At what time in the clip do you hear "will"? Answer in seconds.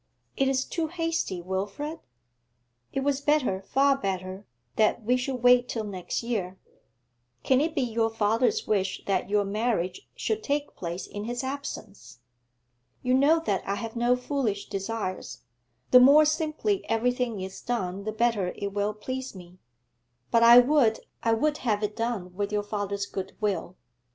18.73-18.95